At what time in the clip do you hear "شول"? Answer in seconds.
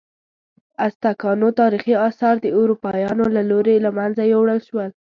4.67-4.89